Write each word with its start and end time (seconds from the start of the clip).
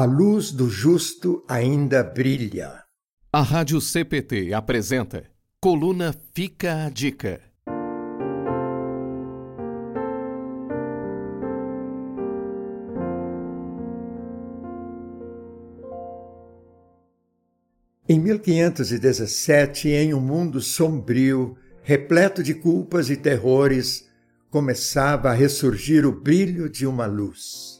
A 0.00 0.04
luz 0.04 0.52
do 0.52 0.70
justo 0.70 1.44
ainda 1.48 2.04
brilha. 2.04 2.84
A 3.32 3.42
Rádio 3.42 3.80
CPT 3.80 4.54
apresenta 4.54 5.24
Coluna 5.60 6.14
Fica 6.32 6.84
a 6.84 6.88
Dica. 6.88 7.40
Em 18.08 18.20
1517, 18.20 19.88
em 19.88 20.14
um 20.14 20.20
mundo 20.20 20.60
sombrio, 20.60 21.56
repleto 21.82 22.40
de 22.40 22.54
culpas 22.54 23.10
e 23.10 23.16
terrores, 23.16 24.08
começava 24.48 25.30
a 25.30 25.34
ressurgir 25.34 26.06
o 26.06 26.12
brilho 26.12 26.68
de 26.68 26.86
uma 26.86 27.06
luz. 27.06 27.77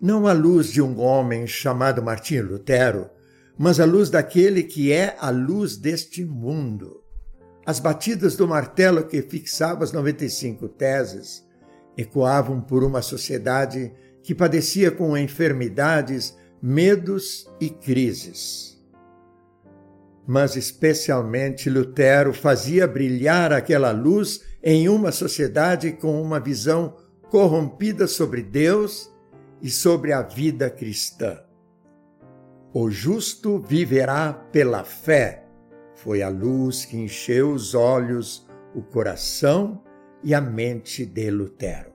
Não 0.00 0.26
a 0.26 0.32
luz 0.32 0.72
de 0.72 0.80
um 0.80 1.00
homem 1.00 1.46
chamado 1.46 2.02
Martinho 2.02 2.46
Lutero, 2.46 3.10
mas 3.58 3.80
a 3.80 3.84
luz 3.84 4.08
daquele 4.10 4.62
que 4.62 4.92
é 4.92 5.16
a 5.18 5.30
luz 5.30 5.76
deste 5.76 6.24
mundo. 6.24 7.02
As 7.66 7.80
batidas 7.80 8.36
do 8.36 8.46
martelo 8.46 9.04
que 9.04 9.20
fixava 9.22 9.84
as 9.84 9.92
95 9.92 10.68
teses 10.68 11.44
ecoavam 11.96 12.60
por 12.60 12.84
uma 12.84 13.02
sociedade 13.02 13.92
que 14.22 14.34
padecia 14.34 14.90
com 14.90 15.16
enfermidades, 15.16 16.36
medos 16.62 17.48
e 17.60 17.68
crises 17.68 18.78
mas 20.30 20.56
especialmente 20.56 21.70
Lutero 21.70 22.34
fazia 22.34 22.86
brilhar 22.86 23.50
aquela 23.50 23.90
luz 23.92 24.42
em 24.62 24.86
uma 24.86 25.10
sociedade 25.10 25.92
com 25.92 26.20
uma 26.20 26.38
visão 26.38 26.98
corrompida 27.30 28.06
sobre 28.06 28.42
Deus 28.42 29.10
e 29.60 29.70
sobre 29.70 30.12
a 30.12 30.22
vida 30.22 30.70
cristã. 30.70 31.40
O 32.72 32.90
justo 32.90 33.58
viverá 33.58 34.32
pela 34.32 34.84
fé. 34.84 35.44
Foi 35.94 36.22
a 36.22 36.28
luz 36.28 36.84
que 36.84 36.96
encheu 36.96 37.52
os 37.52 37.74
olhos, 37.74 38.46
o 38.74 38.82
coração 38.82 39.82
e 40.22 40.34
a 40.34 40.40
mente 40.40 41.04
de 41.04 41.30
Lutero. 41.30 41.92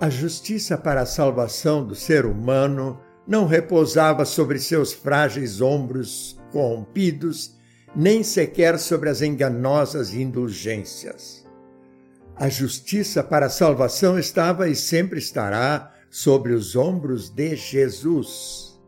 A 0.00 0.10
justiça 0.10 0.76
para 0.76 1.02
a 1.02 1.06
salvação 1.06 1.86
do 1.86 1.94
ser 1.94 2.26
humano 2.26 3.00
não 3.26 3.46
repousava 3.46 4.24
sobre 4.24 4.58
seus 4.58 4.92
frágeis 4.92 5.60
ombros 5.60 6.38
corrompidos, 6.52 7.56
nem 7.94 8.22
sequer 8.22 8.78
sobre 8.78 9.08
as 9.08 9.22
enganosas 9.22 10.12
indulgências. 10.12 11.46
A 12.36 12.48
justiça 12.48 13.22
para 13.22 13.46
a 13.46 13.50
salvação 13.50 14.18
estava 14.18 14.68
e 14.68 14.76
sempre 14.76 15.18
estará 15.18 15.95
sobre 16.16 16.54
os 16.54 16.74
ombros 16.74 17.28
de 17.28 17.54
Jesus. 17.56 18.80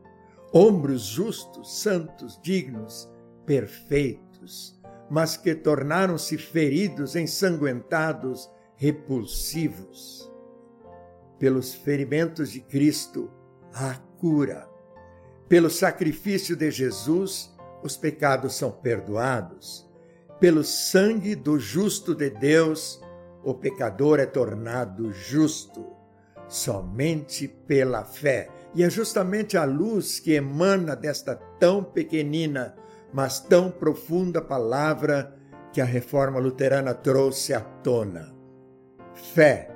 Ombros 0.50 1.02
justos, 1.02 1.82
santos, 1.82 2.40
dignos, 2.42 3.06
perfeitos, 3.44 4.80
mas 5.10 5.36
que 5.36 5.54
tornaram-se 5.54 6.38
feridos, 6.38 7.14
ensanguentados, 7.14 8.48
repulsivos. 8.76 10.32
Pelos 11.38 11.74
ferimentos 11.74 12.50
de 12.50 12.60
Cristo, 12.60 13.30
há 13.74 13.96
cura. 14.18 14.66
Pelo 15.50 15.68
sacrifício 15.68 16.56
de 16.56 16.70
Jesus, 16.70 17.54
os 17.82 17.94
pecados 17.94 18.54
são 18.54 18.70
perdoados. 18.70 19.86
Pelo 20.40 20.64
sangue 20.64 21.34
do 21.34 21.60
justo 21.60 22.14
de 22.14 22.30
Deus, 22.30 22.98
o 23.44 23.52
pecador 23.52 24.18
é 24.18 24.24
tornado 24.24 25.12
justo. 25.12 25.97
Somente 26.48 27.46
pela 27.46 28.04
fé. 28.04 28.48
E 28.74 28.82
é 28.82 28.90
justamente 28.90 29.56
a 29.56 29.64
luz 29.64 30.18
que 30.18 30.32
emana 30.32 30.96
desta 30.96 31.34
tão 31.58 31.82
pequenina, 31.82 32.74
mas 33.12 33.40
tão 33.40 33.70
profunda 33.70 34.40
palavra 34.40 35.34
que 35.72 35.80
a 35.80 35.84
reforma 35.84 36.38
luterana 36.38 36.94
trouxe 36.94 37.54
à 37.54 37.60
tona. 37.60 38.34
Fé. 39.14 39.70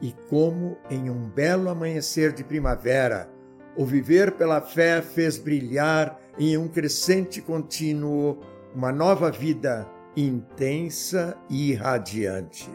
E 0.00 0.12
como 0.28 0.76
em 0.90 1.08
um 1.08 1.28
belo 1.28 1.68
amanhecer 1.68 2.32
de 2.32 2.42
primavera, 2.42 3.30
o 3.76 3.86
viver 3.86 4.32
pela 4.32 4.60
fé 4.60 5.00
fez 5.00 5.38
brilhar 5.38 6.20
em 6.38 6.56
um 6.56 6.68
crescente 6.68 7.40
contínuo 7.40 8.40
uma 8.74 8.90
nova 8.90 9.30
vida 9.30 9.86
intensa 10.16 11.36
e 11.48 11.74
radiante. 11.74 12.70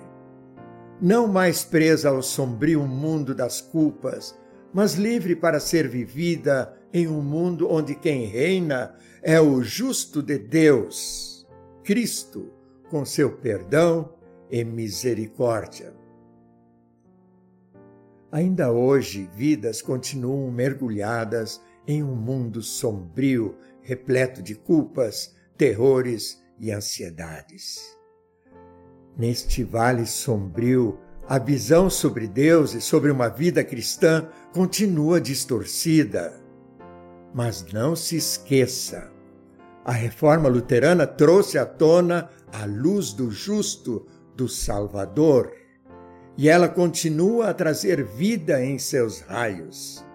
Não 1.00 1.28
mais 1.28 1.64
presa 1.64 2.10
ao 2.10 2.24
sombrio 2.24 2.82
mundo 2.82 3.36
das 3.36 3.62
culpas, 3.62 4.36
mas 4.74 4.96
livre 4.96 5.36
para 5.36 5.60
ser 5.60 5.88
vivida 5.88 6.76
em 6.92 7.08
um 7.08 7.22
mundo 7.22 7.70
onde 7.70 7.94
quem 7.94 8.26
reina 8.26 8.96
é 9.22 9.40
o 9.40 9.62
justo 9.62 10.24
de 10.24 10.40
Deus, 10.40 11.48
Cristo, 11.84 12.52
com 12.90 13.06
seu 13.06 13.38
perdão 13.38 14.14
e 14.50 14.64
misericórdia. 14.64 15.94
Ainda 18.32 18.72
hoje, 18.72 19.30
vidas 19.34 19.82
continuam 19.82 20.52
mergulhadas 20.52 21.62
em 21.88 22.04
um 22.04 22.16
mundo 22.16 22.62
sombrio, 22.62 23.56
repleto 23.82 24.42
de 24.42 24.56
culpas, 24.56 25.36
terrores 25.58 26.44
e 26.60 26.72
ansiedades. 26.72 27.97
Neste 29.18 29.64
vale 29.64 30.06
sombrio, 30.06 31.00
a 31.28 31.40
visão 31.40 31.90
sobre 31.90 32.28
Deus 32.28 32.74
e 32.74 32.82
sobre 32.82 33.12
uma 33.12 33.28
vida 33.28 33.64
cristã 33.64 34.28
continua 34.54 35.20
distorcida. 35.20 36.34
Mas 37.34 37.66
não 37.74 37.96
se 37.96 38.16
esqueça, 38.16 39.12
a 39.88 39.94
reforma 39.94 40.50
luterana 40.50 41.08
trouxe 41.08 41.58
à 41.58 41.66
tona 41.66 42.30
a 42.52 42.66
luz 42.66 43.14
do 43.14 43.32
justo, 43.32 44.06
do 44.36 44.50
Salvador 44.50 45.54
e 46.38 46.50
ela 46.50 46.68
continua 46.68 47.50
a 47.50 47.54
trazer 47.54 48.04
vida 48.04 48.62
em 48.62 48.78
seus 48.78 49.22
raios. 49.22 50.06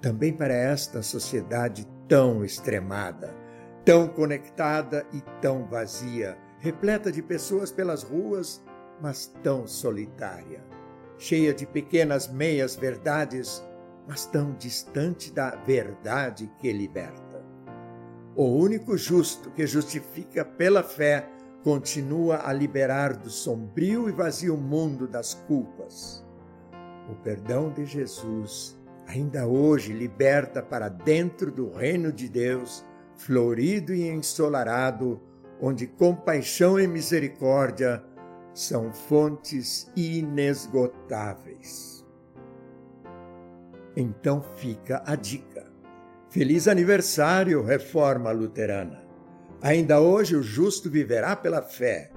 Também 0.00 0.32
para 0.32 0.54
esta 0.54 1.02
sociedade 1.02 1.86
tão 2.08 2.42
extremada, 2.42 3.34
tão 3.84 4.08
conectada 4.08 5.06
e 5.12 5.20
tão 5.42 5.66
vazia, 5.66 6.36
repleta 6.62 7.10
de 7.10 7.20
pessoas 7.20 7.72
pelas 7.72 8.04
ruas, 8.04 8.62
mas 9.00 9.26
tão 9.42 9.66
solitária, 9.66 10.62
cheia 11.18 11.52
de 11.52 11.66
pequenas 11.66 12.28
meias 12.28 12.76
verdades, 12.76 13.60
mas 14.06 14.26
tão 14.26 14.52
distante 14.52 15.32
da 15.32 15.56
verdade 15.56 16.48
que 16.60 16.72
liberta. 16.72 17.44
O 18.36 18.44
único 18.44 18.96
justo 18.96 19.50
que 19.50 19.66
justifica 19.66 20.44
pela 20.44 20.84
fé 20.84 21.28
continua 21.64 22.48
a 22.48 22.52
liberar 22.52 23.16
do 23.16 23.28
sombrio 23.28 24.08
e 24.08 24.12
vazio 24.12 24.56
mundo 24.56 25.08
das 25.08 25.34
culpas. 25.34 26.24
O 27.10 27.16
perdão 27.16 27.72
de 27.72 27.84
Jesus 27.84 28.80
ainda 29.08 29.48
hoje 29.48 29.92
liberta 29.92 30.62
para 30.62 30.88
dentro 30.88 31.50
do 31.50 31.72
reino 31.72 32.12
de 32.12 32.28
Deus, 32.28 32.84
florido 33.16 33.92
e 33.92 34.08
ensolarado, 34.08 35.20
onde 35.62 35.86
compaixão 35.86 36.80
e 36.80 36.88
misericórdia 36.88 38.02
são 38.52 38.92
fontes 38.92 39.88
inesgotáveis. 39.96 42.04
Então 43.96 44.42
fica 44.56 45.00
a 45.06 45.14
dica. 45.14 45.70
Feliz 46.28 46.66
aniversário, 46.66 47.62
Reforma 47.62 48.32
Luterana! 48.32 49.04
Ainda 49.62 50.00
hoje 50.00 50.34
o 50.34 50.42
justo 50.42 50.90
viverá 50.90 51.36
pela 51.36 51.62
fé. 51.62 52.10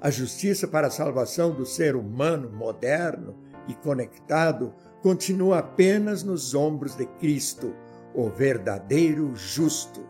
A 0.00 0.10
justiça 0.10 0.68
para 0.68 0.86
a 0.86 0.90
salvação 0.90 1.52
do 1.52 1.66
ser 1.66 1.96
humano 1.96 2.48
moderno 2.48 3.36
e 3.66 3.74
conectado 3.74 4.72
continua 5.02 5.58
apenas 5.58 6.22
nos 6.22 6.54
ombros 6.54 6.94
de 6.94 7.06
Cristo, 7.06 7.74
o 8.14 8.28
verdadeiro 8.28 9.34
justo. 9.34 10.06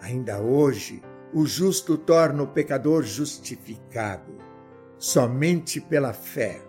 Ainda 0.00 0.40
hoje, 0.40 1.02
o 1.32 1.46
justo 1.46 1.96
torna 1.96 2.42
o 2.42 2.46
pecador 2.46 3.04
justificado, 3.04 4.32
somente 4.98 5.80
pela 5.80 6.12
fé, 6.12 6.60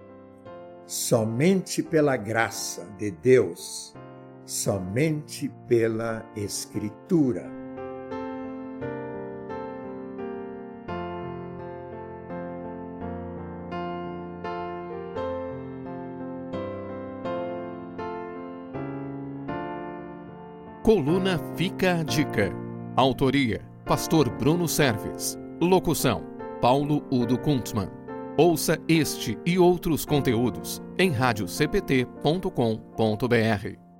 somente 0.85 1.81
pela 1.81 2.15
graça 2.15 2.85
de 2.97 3.11
Deus, 3.11 3.95
somente 4.45 5.49
pela 5.67 6.25
Escritura. 6.35 7.49
Coluna 20.83 21.39
Fica 21.55 21.99
a 21.99 22.03
Dica. 22.03 22.51
Autoria: 22.95 23.70
Pastor 23.91 24.29
Bruno 24.29 24.69
Serves. 24.69 25.37
Locução: 25.59 26.23
Paulo 26.61 27.05
Udo 27.11 27.37
Kuntzmann. 27.37 27.89
Ouça 28.37 28.79
este 28.87 29.37
e 29.45 29.59
outros 29.59 30.05
conteúdos 30.05 30.81
em 30.97 31.11
radiocpt.com.br. 31.11 33.90